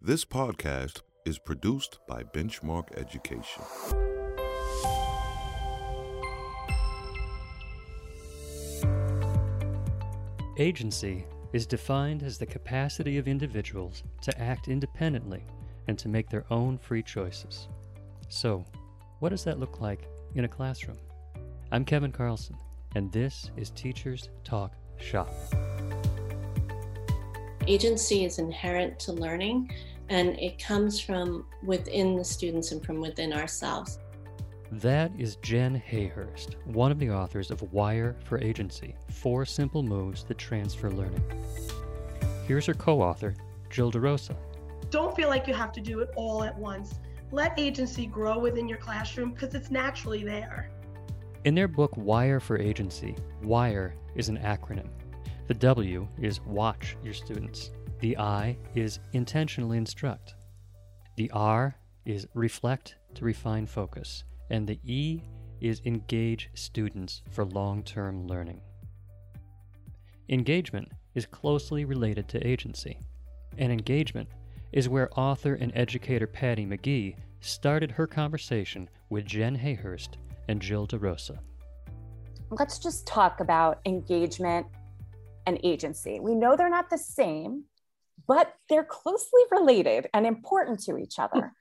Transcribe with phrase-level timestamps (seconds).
[0.00, 3.64] This podcast is produced by Benchmark Education.
[10.56, 15.42] Agency is defined as the capacity of individuals to act independently
[15.88, 17.66] and to make their own free choices.
[18.28, 18.64] So,
[19.18, 20.06] what does that look like
[20.36, 20.98] in a classroom?
[21.72, 22.56] I'm Kevin Carlson,
[22.94, 25.34] and this is Teachers Talk Shop.
[27.68, 29.70] Agency is inherent to learning,
[30.08, 33.98] and it comes from within the students and from within ourselves.
[34.72, 40.24] That is Jen Hayhurst, one of the authors of Wired for Agency Four Simple Moves
[40.24, 41.22] That Transfer Learning.
[42.46, 43.34] Here's her co author,
[43.68, 44.34] Jill DeRosa.
[44.88, 46.94] Don't feel like you have to do it all at once.
[47.32, 50.70] Let agency grow within your classroom because it's naturally there.
[51.44, 54.88] In their book Wired for Agency, WIRE is an acronym.
[55.48, 57.70] The W is watch your students.
[58.00, 60.34] The I is intentionally instruct.
[61.16, 61.74] The R
[62.04, 64.24] is reflect to refine focus.
[64.50, 65.22] And the E
[65.62, 68.60] is engage students for long term learning.
[70.28, 72.98] Engagement is closely related to agency.
[73.56, 74.28] And engagement
[74.72, 80.18] is where author and educator Patty McGee started her conversation with Jen Hayhurst
[80.48, 81.38] and Jill DeRosa.
[82.50, 84.66] Let's just talk about engagement
[85.48, 86.20] and agency.
[86.20, 87.64] We know they're not the same,
[88.26, 91.52] but they're closely related and important to each other.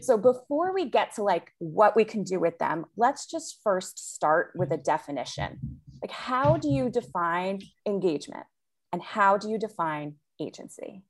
[0.00, 4.14] so before we get to like what we can do with them, let's just first
[4.14, 5.80] start with a definition.
[6.02, 8.46] Like how do you define engagement
[8.92, 11.02] and how do you define agency?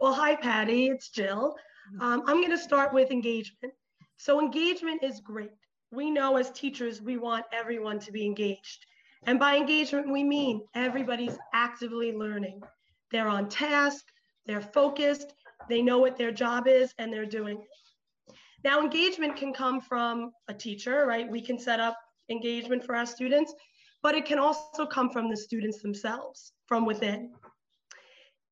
[0.00, 0.86] Well, hi, Patty.
[0.86, 1.56] It's Jill.
[2.00, 3.74] Um, I'm going to start with engagement.
[4.16, 5.50] So, engagement is great.
[5.90, 8.86] We know as teachers, we want everyone to be engaged.
[9.26, 12.62] And by engagement, we mean everybody's actively learning.
[13.10, 14.04] They're on task,
[14.46, 15.34] they're focused,
[15.68, 18.34] they know what their job is, and they're doing it.
[18.64, 21.28] Now, engagement can come from a teacher, right?
[21.28, 21.96] We can set up
[22.28, 23.54] engagement for our students,
[24.02, 27.32] but it can also come from the students themselves, from within.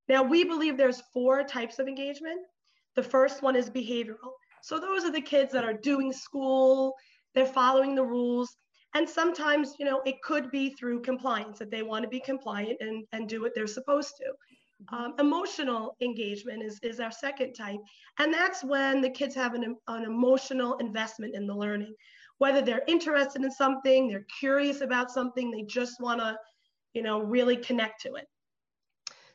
[0.08, 2.40] Now, we believe there's four types of engagement.
[2.94, 4.34] The first one is behavioral.
[4.62, 6.94] So those are the kids that are doing school,
[7.34, 8.56] they're following the rules.
[8.94, 12.78] And sometimes, you know, it could be through compliance that they want to be compliant
[12.80, 14.32] and, and do what they're supposed to.
[14.94, 17.80] Um, emotional engagement is, is our second type.
[18.18, 21.94] And that's when the kids have an, an emotional investment in the learning.
[22.38, 26.36] Whether they're interested in something, they're curious about something, they just want to,
[26.92, 28.26] you know, really connect to it.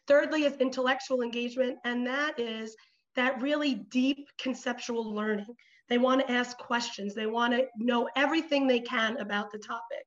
[0.08, 2.76] Thirdly is intellectual engagement, and that is
[3.16, 5.54] that really deep conceptual learning.
[5.91, 10.06] They want to ask questions, they want to know everything they can about the topic.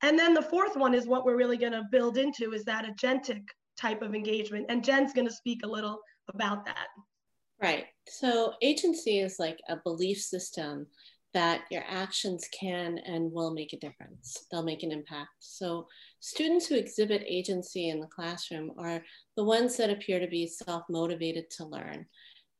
[0.00, 2.86] And then the fourth one is what we're really going to build into is that
[2.86, 3.42] agentic
[3.76, 4.66] type of engagement.
[4.68, 5.98] And Jen's going to speak a little
[6.32, 6.86] about that.
[7.60, 7.86] Right.
[8.08, 10.86] So, agency is like a belief system
[11.34, 14.46] that your actions can and will make a difference.
[14.52, 15.30] They'll make an impact.
[15.40, 15.88] So,
[16.20, 19.02] students who exhibit agency in the classroom are
[19.36, 22.06] the ones that appear to be self motivated to learn.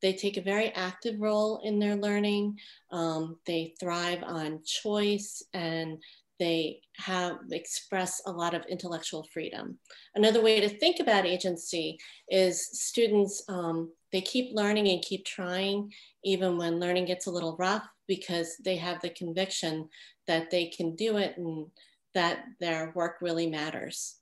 [0.03, 2.59] They take a very active role in their learning.
[2.91, 5.97] Um, they thrive on choice and
[6.39, 9.79] they have express a lot of intellectual freedom.
[10.13, 11.97] Another way to think about agency
[12.29, 15.91] is students um, they keep learning and keep trying
[16.23, 19.87] even when learning gets a little rough because they have the conviction
[20.27, 21.67] that they can do it and
[22.13, 24.17] that their work really matters.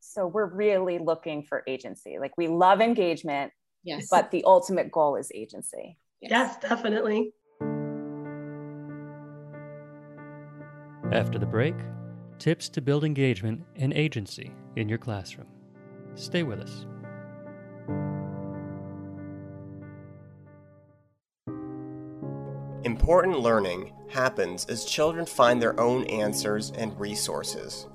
[0.00, 2.18] So we're really looking for agency.
[2.18, 3.52] Like we love engagement,
[3.84, 5.98] yes, but the ultimate goal is agency.
[6.20, 7.32] Yes, yes definitely.
[11.12, 11.74] After the break,
[12.38, 15.46] tips to build engagement and agency in your classroom.
[16.16, 16.86] Stay with us.
[22.84, 27.88] Important learning happens as children find their own answers and resources.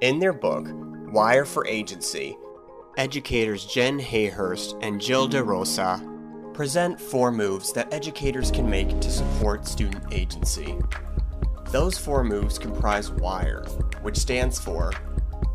[0.00, 0.68] In their book,
[1.12, 2.36] Wired for Agency,
[2.96, 9.66] educators Jen Hayhurst and Jill DeRosa present four moves that educators can make to support
[9.66, 10.76] student agency.
[11.70, 13.64] Those four moves comprise WIRE,
[14.02, 14.92] which stands for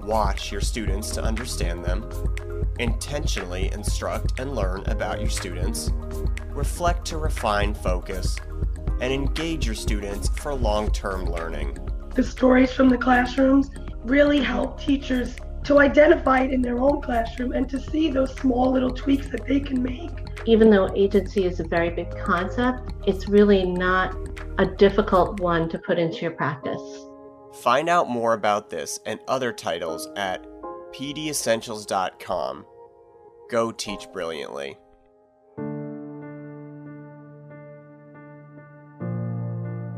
[0.01, 2.07] Watch your students to understand them,
[2.77, 5.89] intentionally instruct and learn about your students,
[6.49, 8.35] reflect to refine focus,
[9.01, 11.77] and engage your students for long term learning.
[12.13, 13.71] The stories from the classrooms
[14.03, 18.71] really help teachers to identify it in their own classroom and to see those small
[18.71, 20.11] little tweaks that they can make.
[20.45, 24.15] Even though agency is a very big concept, it's really not
[24.59, 26.81] a difficult one to put into your practice.
[27.61, 30.45] Find out more about this and other titles at
[30.93, 32.65] pdessentials.com.
[33.49, 34.77] Go teach brilliantly.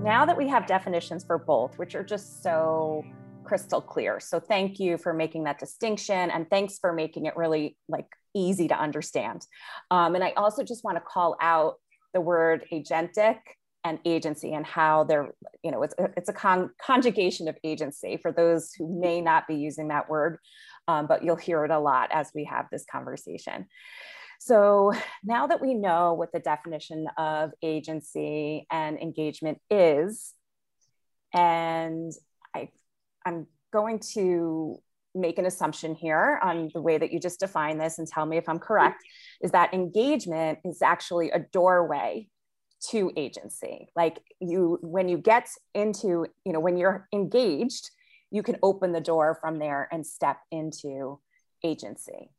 [0.02, 3.04] Now that we have definitions for both, which are just so
[3.48, 4.20] crystal clear.
[4.20, 8.68] So thank you for making that distinction and thanks for making it really like easy
[8.68, 9.46] to understand.
[9.90, 11.76] Um, and I also just want to call out
[12.14, 13.40] the word agentic
[13.84, 15.34] and agency and how they're,
[15.64, 19.48] you know, it's a, it's a con- conjugation of agency for those who may not
[19.48, 20.40] be using that word,
[20.88, 23.66] um, but you'll hear it a lot as we have this conversation.
[24.40, 24.94] So
[25.24, 30.34] now that we know what the definition of agency and engagement is,
[31.34, 32.12] and
[33.28, 34.82] I'm going to
[35.14, 38.38] make an assumption here on the way that you just define this and tell me
[38.38, 39.04] if I'm correct,
[39.42, 42.30] is that engagement is actually a doorway
[42.90, 43.90] to agency.
[43.96, 47.90] Like you, when you get into, you know, when you're engaged,
[48.32, 51.20] you can open the door from there and step into
[51.64, 52.32] agency.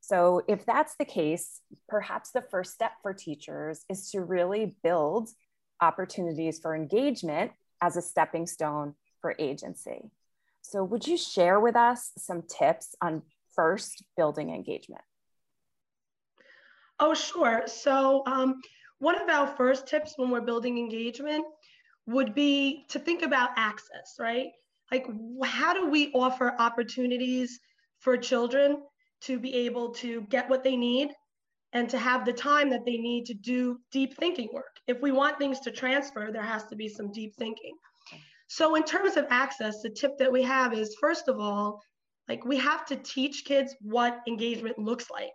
[0.00, 5.30] So, if that's the case, perhaps the first step for teachers is to really build
[5.80, 8.94] opportunities for engagement as a stepping stone
[9.24, 10.10] for agency.
[10.60, 13.22] So, would you share with us some tips on
[13.56, 15.00] first building engagement?
[17.00, 17.62] Oh, sure.
[17.64, 18.60] So, um,
[18.98, 21.46] one of our first tips when we're building engagement
[22.06, 24.48] would be to think about access, right?
[24.92, 25.06] Like,
[25.42, 27.58] how do we offer opportunities
[28.00, 28.82] for children
[29.22, 31.08] to be able to get what they need
[31.72, 34.76] and to have the time that they need to do deep thinking work?
[34.86, 37.74] If we want things to transfer, there has to be some deep thinking.
[38.48, 41.82] So, in terms of access, the tip that we have is first of all,
[42.28, 45.32] like we have to teach kids what engagement looks like.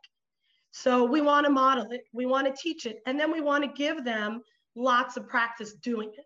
[0.72, 3.64] So, we want to model it, we want to teach it, and then we want
[3.64, 4.42] to give them
[4.76, 6.26] lots of practice doing it,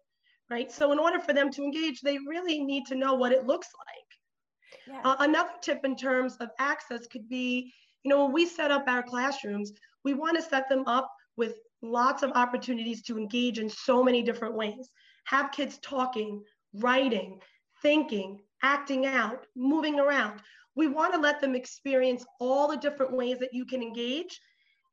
[0.50, 0.72] right?
[0.72, 3.68] So, in order for them to engage, they really need to know what it looks
[3.88, 4.96] like.
[4.96, 5.10] Yeah.
[5.10, 8.84] Uh, another tip in terms of access could be you know, when we set up
[8.88, 9.72] our classrooms,
[10.04, 14.22] we want to set them up with lots of opportunities to engage in so many
[14.22, 14.90] different ways.
[15.26, 16.44] Have kids talking,
[16.74, 17.40] writing,
[17.82, 20.42] thinking, acting out, moving around.
[20.76, 24.40] We want to let them experience all the different ways that you can engage.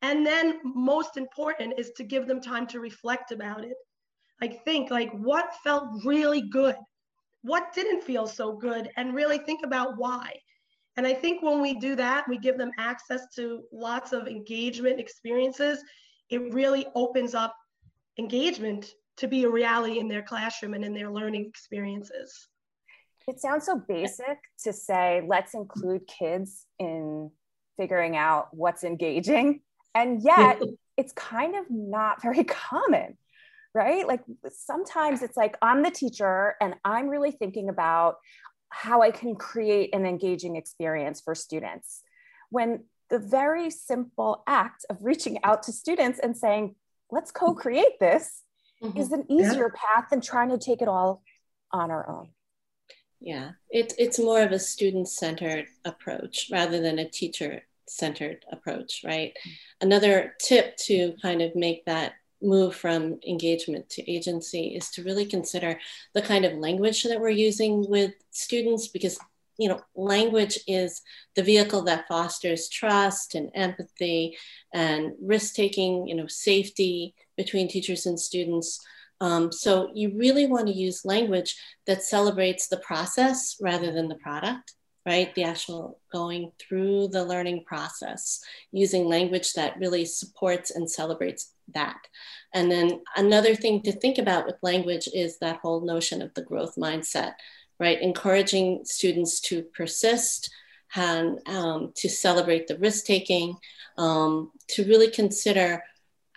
[0.02, 3.76] And then most important is to give them time to reflect about it.
[4.40, 6.76] Like think like what felt really good?
[7.42, 8.90] What didn't feel so good?
[8.96, 10.32] And really think about why.
[10.96, 15.00] And I think when we do that, we give them access to lots of engagement
[15.00, 15.82] experiences.
[16.28, 17.54] It really opens up
[18.18, 22.48] engagement to be a reality in their classroom and in their learning experiences.
[23.28, 27.30] It sounds so basic to say, let's include kids in
[27.76, 29.60] figuring out what's engaging.
[29.94, 30.60] And yet,
[30.96, 33.18] it's kind of not very common,
[33.74, 34.06] right?
[34.06, 38.16] Like sometimes it's like, I'm the teacher and I'm really thinking about
[38.70, 42.02] how I can create an engaging experience for students.
[42.48, 46.76] When the very simple act of reaching out to students and saying,
[47.10, 48.44] let's co create this
[48.82, 48.98] mm-hmm.
[48.98, 49.80] is an easier yeah.
[49.94, 51.22] path than trying to take it all
[51.72, 52.30] on our own.
[53.20, 59.02] Yeah, it, it's more of a student centered approach rather than a teacher centered approach,
[59.04, 59.32] right?
[59.38, 59.86] Mm-hmm.
[59.86, 65.26] Another tip to kind of make that move from engagement to agency is to really
[65.26, 65.78] consider
[66.14, 69.18] the kind of language that we're using with students because
[69.58, 71.02] you know language is
[71.36, 74.36] the vehicle that fosters trust and empathy
[74.72, 78.68] and risk taking you know safety between teachers and students.
[79.20, 81.56] Um, so you really want to use language
[81.86, 84.74] that celebrates the process rather than the product,
[85.06, 85.34] right?
[85.34, 88.40] The actual going through the learning process,
[88.72, 92.00] using language that really supports and celebrates that.
[92.52, 96.46] And then another thing to think about with language is that whole notion of the
[96.50, 97.32] growth mindset,
[97.78, 98.00] right?
[98.00, 100.50] Encouraging students to persist
[100.94, 103.56] and um, to celebrate the risk taking,
[103.96, 105.82] um, to really consider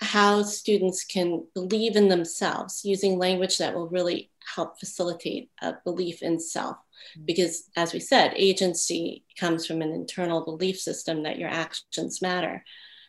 [0.04, 6.22] how students can believe in themselves using language that will really help facilitate a belief
[6.22, 6.78] in self.
[6.78, 7.26] Mm-hmm.
[7.26, 12.64] Because, as we said, agency comes from an internal belief system that your actions matter.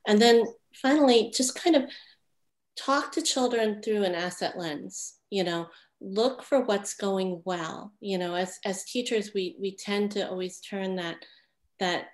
[0.07, 1.85] And then finally, just kind of
[2.77, 5.69] talk to children through an asset lens, you know,
[6.01, 7.93] look for what's going well.
[8.01, 11.17] You know, as, as teachers, we, we tend to always turn that,
[11.81, 12.07] that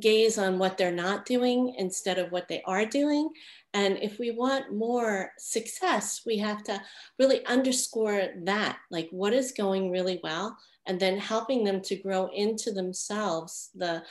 [0.00, 3.30] gaze on what they're not doing instead of what they are doing.
[3.74, 6.80] And if we want more success, we have to
[7.18, 10.56] really underscore that, like what is going really well,
[10.86, 14.02] and then helping them to grow into themselves the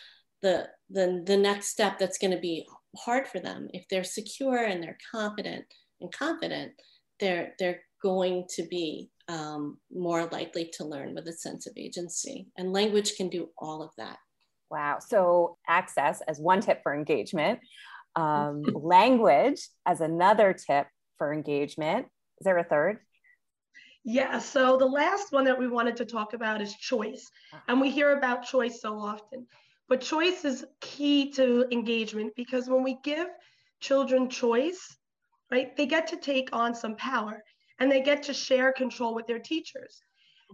[0.42, 3.68] the the, the next step that's going to be hard for them.
[3.74, 5.66] If they're secure and they're confident
[6.00, 6.74] and confident,
[7.20, 12.48] they're they're going to be um, more likely to learn with a sense of agency.
[12.58, 14.18] And language can do all of that.
[14.72, 15.00] Wow.
[15.06, 17.60] So, access as one tip for engagement,
[18.16, 20.88] um, language as another tip
[21.18, 22.08] for engagement.
[22.40, 23.00] Is there a third?
[24.04, 27.30] Yeah, so the last one that we wanted to talk about is choice.
[27.54, 27.62] Ah.
[27.68, 29.46] And we hear about choice so often,
[29.90, 33.28] but choice is key to engagement because when we give
[33.82, 34.98] children choice,
[35.52, 37.44] right, they get to take on some power
[37.80, 40.02] and they get to share control with their teachers.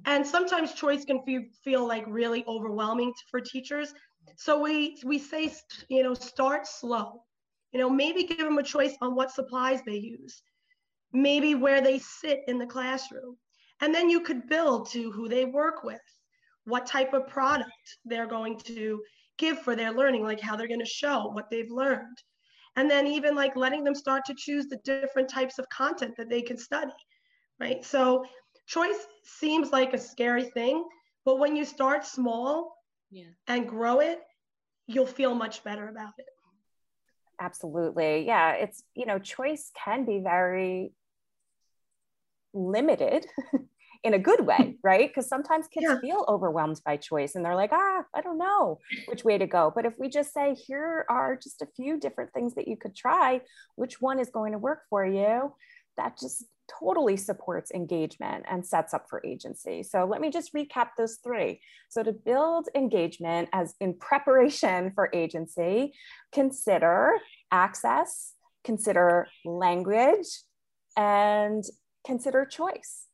[0.06, 1.22] And sometimes choice can
[1.64, 3.94] feel like really overwhelming for teachers.
[4.36, 5.54] So we we say,
[5.90, 7.24] you know, start slow.
[7.72, 10.42] You know, maybe give them a choice on what supplies they use
[11.14, 13.38] maybe where they sit in the classroom.
[13.82, 16.02] And then you could build to who they work with,
[16.66, 19.02] what type of product they're going to
[19.38, 22.18] give for their learning, like how they're going to show what they've learned.
[22.76, 26.30] And then even like letting them start to choose the different types of content that
[26.30, 26.92] they can study,
[27.60, 27.84] right?
[27.84, 28.26] So
[28.68, 30.84] choice seems like a scary thing,
[31.26, 32.77] but when you start small
[33.10, 33.26] yeah.
[33.48, 34.22] and grow it,
[34.88, 36.26] you'll feel much better about it.
[37.40, 38.26] Absolutely.
[38.26, 38.54] Yeah.
[38.54, 40.92] It's, you know, choice can be very
[42.54, 43.26] limited
[44.04, 45.10] in a good way, right?
[45.10, 46.00] Because sometimes kids yeah.
[46.00, 49.72] feel overwhelmed by choice and they're like, ah, I don't know which way to go.
[49.74, 52.96] But if we just say, here are just a few different things that you could
[52.96, 53.42] try,
[53.76, 55.54] which one is going to work for you,
[55.98, 56.46] that just
[56.80, 59.84] totally supports engagement and sets up for agency.
[59.84, 61.62] So let me just recap those three.
[61.90, 65.94] So to build engagement as in preparation for agency,
[66.32, 67.12] consider
[67.52, 70.28] access, consider language,
[70.98, 71.64] and
[72.06, 73.06] consider choice.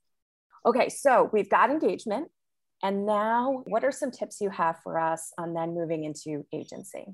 [0.65, 2.29] Okay, so we've got engagement.
[2.81, 7.05] And now, what are some tips you have for us on then moving into agency?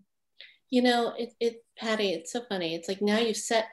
[0.72, 2.76] You know, it, it Patty, it's so funny.
[2.76, 3.68] It's like now you've set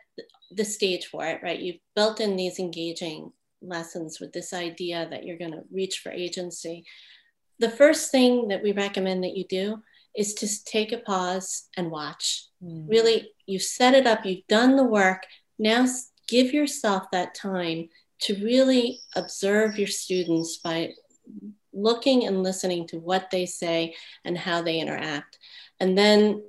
[0.50, 1.58] the stage for it, right?
[1.58, 3.32] You've built in these engaging
[3.62, 6.84] lessons with this idea that you're going to reach for agency.
[7.58, 9.82] The first thing that we recommend that you do
[10.16, 12.46] is to take a pause and watch.
[12.62, 12.88] Mm.
[12.88, 15.24] Really, you've set it up, you've done the work.
[15.58, 15.86] Now
[16.28, 17.88] give yourself that time
[18.20, 20.92] to really observe your students by
[21.72, 23.94] looking and listening to what they say
[24.24, 25.38] and how they interact.
[25.80, 26.42] And then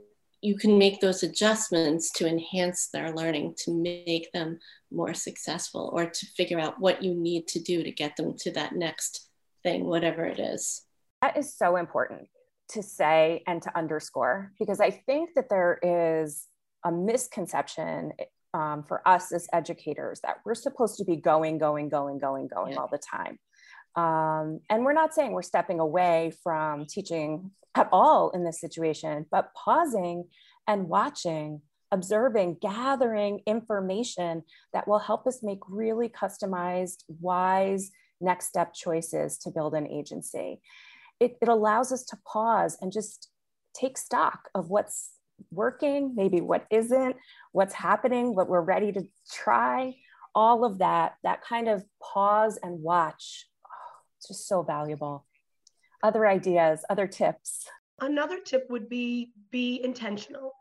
[0.48, 4.58] you can make those adjustments to enhance their learning to make them
[4.89, 8.51] more successful or to figure out what you need to do to get them to
[8.51, 9.27] that next
[9.62, 10.84] thing, whatever it is.
[11.22, 12.30] That is so important
[12.70, 16.46] to say and to underscore because I think that there is
[16.86, 18.13] a misconception
[18.54, 22.74] um, for us as educators that we're supposed to be going, going, going, going, going
[22.74, 22.80] yeah.
[22.80, 23.38] all the time.
[23.98, 29.25] Um, and we're not saying we're stepping away from teaching at all in this situation,
[29.32, 30.25] but pausing
[30.68, 31.62] and watching,
[31.92, 39.51] observing, gathering information that will help us make really customized, wise next step choices to
[39.51, 40.62] build an agency.
[41.20, 43.30] It, it allows us to pause and just
[43.75, 45.12] take stock of what's
[45.51, 47.16] working, maybe what isn't,
[47.51, 49.96] what's happening, what we're ready to try,
[50.36, 53.48] all of that, that kind of pause and watch.
[54.27, 55.25] Just so valuable.
[56.03, 57.65] Other ideas, other tips?
[58.00, 60.51] Another tip would be be intentional.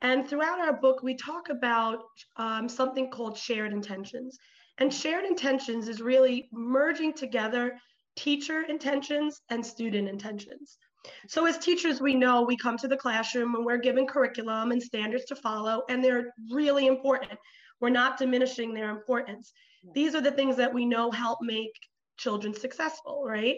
[0.00, 2.04] And throughout our book, we talk about
[2.36, 4.38] um, something called shared intentions.
[4.78, 7.78] And shared intentions is really merging together
[8.16, 10.78] teacher intentions and student intentions.
[11.26, 14.82] So as teachers, we know we come to the classroom and we're given curriculum and
[14.82, 17.38] standards to follow, and they're really important.
[17.80, 19.52] We're not diminishing their importance.
[19.94, 21.72] These are the things that we know help make
[22.18, 23.56] children successful, right?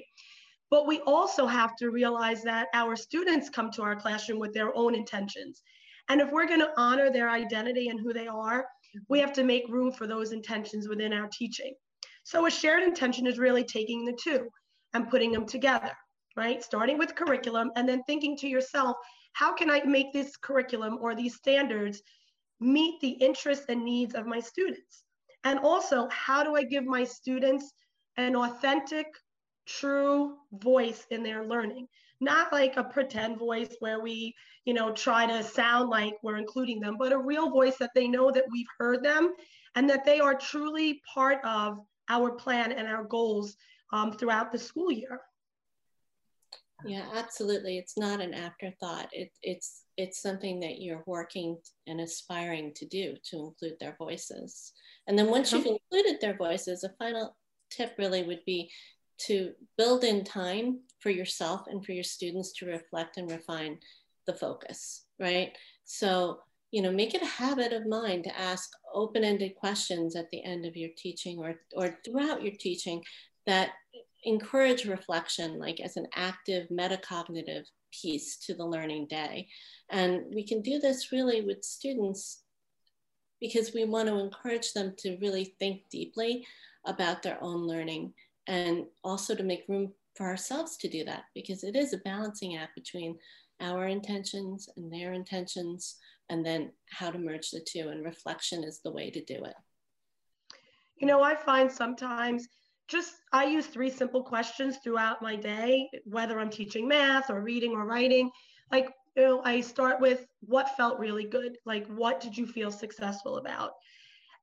[0.70, 4.74] But we also have to realize that our students come to our classroom with their
[4.76, 5.62] own intentions.
[6.08, 8.66] And if we're going to honor their identity and who they are,
[9.08, 11.74] we have to make room for those intentions within our teaching.
[12.24, 14.48] So a shared intention is really taking the two
[14.94, 15.92] and putting them together
[16.36, 16.62] right?
[16.62, 18.96] Starting with curriculum and then thinking to yourself,
[19.32, 22.02] how can I make this curriculum or these standards
[22.60, 25.04] meet the interests and needs of my students?
[25.44, 27.72] And also, how do I give my students
[28.16, 29.06] an authentic,
[29.66, 31.88] true voice in their learning?
[32.20, 36.80] Not like a pretend voice where we, you know, try to sound like we're including
[36.80, 39.32] them, but a real voice that they know that we've heard them
[39.74, 43.56] and that they are truly part of our plan and our goals
[43.92, 45.20] um, throughout the school year.
[46.84, 47.78] Yeah, absolutely.
[47.78, 49.08] It's not an afterthought.
[49.12, 54.72] It, it's it's something that you're working and aspiring to do to include their voices.
[55.06, 57.36] And then once you've included their voices, a final
[57.70, 58.70] tip really would be
[59.26, 63.78] to build in time for yourself and for your students to reflect and refine
[64.26, 65.56] the focus, right?
[65.84, 70.42] So, you know, make it a habit of mind to ask open-ended questions at the
[70.44, 73.02] end of your teaching or, or throughout your teaching
[73.46, 73.70] that
[74.24, 77.64] encourage reflection like as an active metacognitive
[78.02, 79.48] piece to the learning day.
[79.90, 82.42] And we can do this really with students
[83.40, 86.46] because we want to encourage them to really think deeply
[86.86, 88.12] about their own learning
[88.46, 92.56] and also to make room for ourselves to do that because it is a balancing
[92.56, 93.16] act between
[93.60, 95.96] our intentions and their intentions
[96.30, 99.54] and then how to merge the two and reflection is the way to do it.
[100.96, 102.48] You know i find sometimes
[102.88, 107.72] just i use three simple questions throughout my day whether i'm teaching math or reading
[107.72, 108.30] or writing.
[108.70, 111.58] Like you know i start with what felt really good.
[111.64, 113.72] Like what did you feel successful about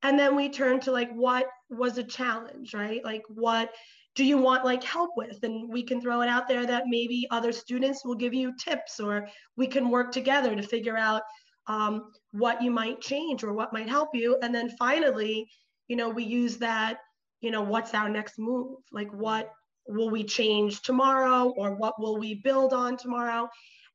[0.03, 3.03] and then we turn to like what was a challenge right?
[3.03, 3.71] Like what
[4.15, 5.43] do you want like help with?
[5.43, 8.99] And we can throw it out there that maybe other students will give you tips
[8.99, 11.21] or we can work together to figure out
[11.67, 14.37] um, what you might change or what might help you.
[14.41, 15.49] And then finally
[15.87, 16.99] you know we use that
[17.41, 18.77] you know what's our next move?
[18.91, 19.51] Like what
[19.87, 23.47] will we change tomorrow or what will we build on tomorrow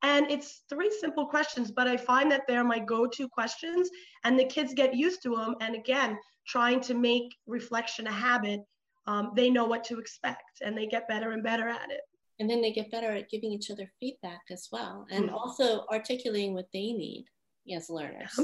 [0.03, 3.89] and it's three simple questions, but I find that they're my go to questions,
[4.25, 5.55] and the kids get used to them.
[5.61, 8.61] And again, trying to make reflection a habit,
[9.07, 12.01] um, they know what to expect and they get better and better at it.
[12.39, 15.35] And then they get better at giving each other feedback as well, and mm-hmm.
[15.35, 17.27] also articulating what they need
[17.73, 18.39] as learners.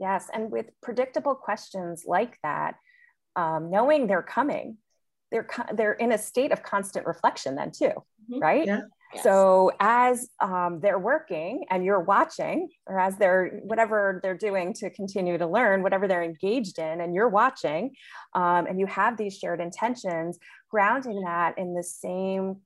[0.00, 2.76] Yes, and with predictable questions like that,
[3.36, 4.78] um, knowing they're coming,
[5.30, 8.38] they're they're in a state of constant reflection then too, mm-hmm.
[8.40, 8.66] right?
[8.66, 8.80] Yeah.
[9.22, 14.90] So as um, they're working and you're watching, or as they're whatever they're doing to
[14.90, 17.94] continue to learn, whatever they're engaged in, and you're watching,
[18.34, 20.38] um, and you have these shared intentions,
[20.70, 22.56] grounding that in the same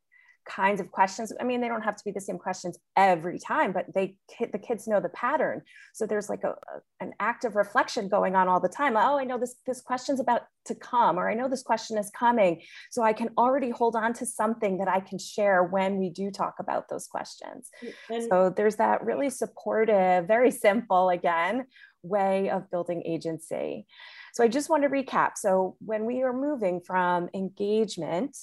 [0.44, 1.32] kinds of questions.
[1.40, 4.16] I mean, they don't have to be the same questions every time, but they
[4.52, 5.62] the kids know the pattern.
[5.92, 6.54] So there's like a,
[7.00, 8.96] an active reflection going on all the time.
[8.96, 12.10] Oh, I know this this question's about to come, or I know this question is
[12.16, 12.62] coming.
[12.90, 16.30] So I can already hold on to something that I can share when we do
[16.30, 17.70] talk about those questions.
[18.10, 21.66] And so there's that really supportive, very simple again
[22.02, 23.86] way of building agency.
[24.34, 25.32] So I just want to recap.
[25.36, 28.36] So when we are moving from engagement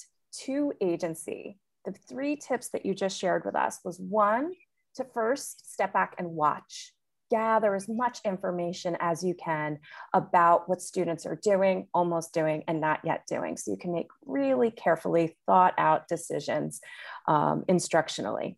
[0.44, 4.52] to agency, the three tips that you just shared with us was one,
[4.96, 6.92] to first step back and watch.
[7.30, 9.78] Gather as much information as you can
[10.12, 13.56] about what students are doing, almost doing, and not yet doing.
[13.56, 16.80] So you can make really carefully thought out decisions
[17.28, 18.56] um, instructionally.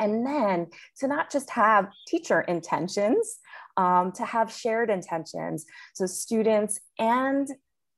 [0.00, 0.66] And then
[0.98, 3.38] to not just have teacher intentions,
[3.76, 5.64] um, to have shared intentions.
[5.94, 7.46] So students and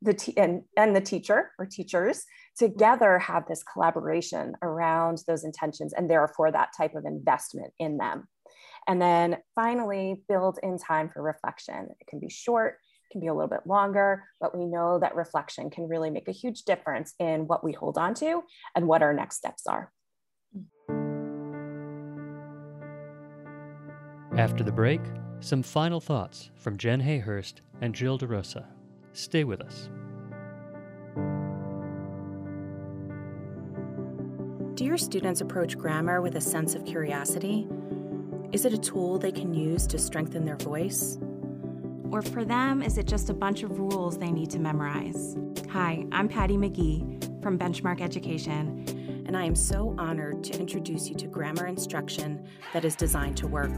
[0.04, 2.24] the and, and the teacher or teachers
[2.56, 8.28] together have this collaboration around those intentions and therefore that type of investment in them.
[8.86, 11.88] And then finally build in time for reflection.
[12.00, 12.76] It can be short
[13.12, 16.32] can be a little bit longer but we know that reflection can really make a
[16.32, 18.42] huge difference in what we hold on to
[18.74, 19.92] and what our next steps are.
[24.36, 25.00] After the break
[25.38, 28.66] some final thoughts from jen hayhurst and jill derosa
[29.14, 29.88] Stay with us.
[34.74, 37.68] Do your students approach grammar with a sense of curiosity?
[38.50, 41.16] Is it a tool they can use to strengthen their voice?
[42.10, 45.36] Or for them, is it just a bunch of rules they need to memorize?
[45.70, 49.22] Hi, I'm Patty McGee from Benchmark Education.
[49.26, 53.46] And I am so honored to introduce you to grammar instruction that is designed to
[53.46, 53.72] work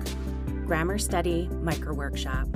[0.66, 2.48] Grammar Study Micro Workshop.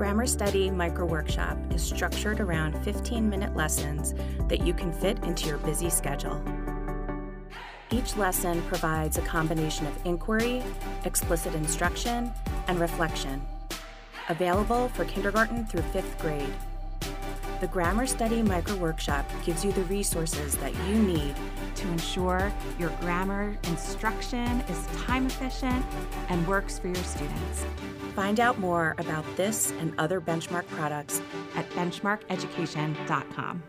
[0.00, 4.14] Grammar Study Micro Workshop is structured around 15 minute lessons
[4.48, 6.42] that you can fit into your busy schedule.
[7.90, 10.62] Each lesson provides a combination of inquiry,
[11.04, 12.32] explicit instruction,
[12.66, 13.42] and reflection.
[14.30, 16.54] Available for kindergarten through fifth grade.
[17.60, 21.34] The Grammar Study Micro Workshop gives you the resources that you need
[22.00, 25.84] ensure your grammar instruction is time efficient
[26.30, 27.66] and works for your students.
[28.16, 31.20] Find out more about this and other Benchmark products
[31.56, 33.62] at benchmarkeducation.com.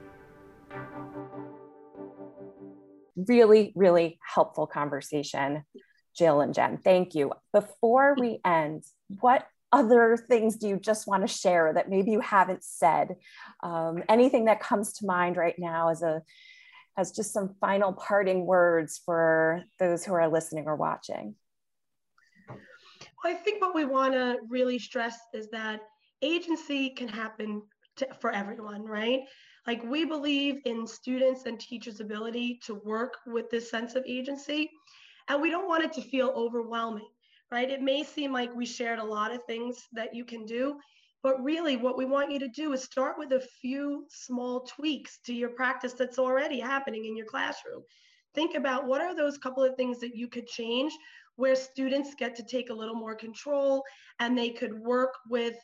[3.18, 5.66] Really, really helpful conversation,
[6.16, 6.78] Jill and Jen.
[6.78, 7.34] Thank you.
[7.52, 8.86] Before we end,
[9.20, 13.18] what other things do you just want to share that maybe you haven't said?
[13.62, 16.22] Um, anything that comes to mind right now as a
[16.98, 21.36] as just some final parting words for those who are listening or watching?
[23.24, 25.82] I think what we want to really stress is that
[26.22, 27.62] agency can happen
[27.98, 29.22] to, for everyone, right?
[29.68, 34.72] Like we believe in students and teachers' ability to work with this sense of agency,
[35.28, 37.08] and we don't want it to feel overwhelming
[37.52, 37.70] right?
[37.70, 40.80] It may seem like we shared a lot of things that you can do,
[41.24, 45.20] but really what we want you to do is start with a few small tweaks
[45.26, 47.84] to your practice that's already happening in your classroom.
[48.34, 50.94] think about what are those couple of things that you could change
[51.36, 53.84] where students get to take a little more control
[54.20, 55.56] and they could work with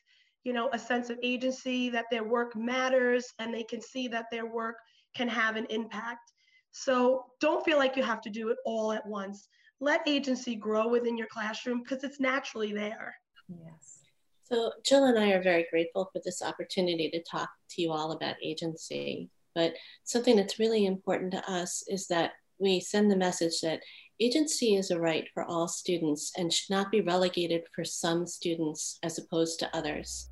[0.43, 4.26] you know a sense of agency that their work matters and they can see that
[4.32, 4.76] their work
[5.15, 6.32] can have an impact
[6.72, 9.48] so don't feel like you have to do it all at once
[9.80, 13.15] let agency grow within your classroom because it's naturally there
[13.50, 14.07] Yes.
[14.49, 18.13] So Jill and I are very grateful for this opportunity to talk to you all
[18.13, 19.29] about agency.
[19.53, 19.73] But
[20.05, 23.81] something that's really important to us is that we send the message that
[24.21, 28.99] agency is a right for all students and should not be relegated for some students
[29.03, 30.29] as opposed to others.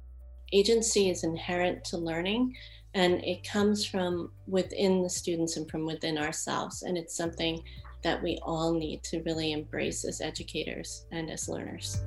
[0.53, 2.55] Agency is inherent to learning
[2.93, 6.83] and it comes from within the students and from within ourselves.
[6.83, 7.61] And it's something
[8.03, 12.01] that we all need to really embrace as educators and as learners.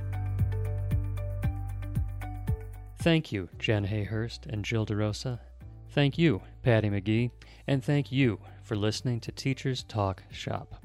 [3.08, 5.38] Thank you, Jen Hayhurst and Jill DeRosa.
[5.92, 7.30] Thank you, Patty McGee,
[7.66, 10.84] and thank you for listening to Teachers Talk Shop.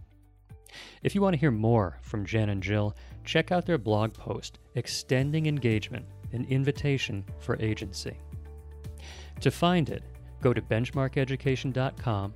[1.01, 4.59] If you want to hear more from Jen and Jill, check out their blog post,
[4.75, 8.17] Extending Engagement An Invitation for Agency.
[9.41, 10.03] To find it,
[10.39, 12.33] go to benchmarkeducation.com,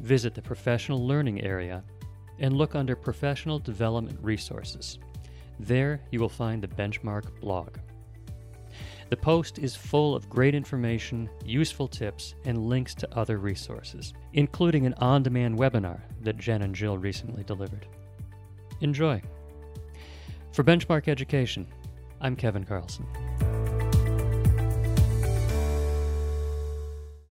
[0.00, 1.84] visit the Professional Learning area,
[2.40, 4.98] and look under Professional Development Resources.
[5.60, 7.76] There you will find the Benchmark blog.
[9.10, 14.86] The post is full of great information, useful tips, and links to other resources, including
[14.86, 17.86] an on demand webinar that Jen and Jill recently delivered.
[18.80, 19.22] Enjoy.
[20.52, 21.66] For Benchmark Education,
[22.20, 23.06] I'm Kevin Carlson.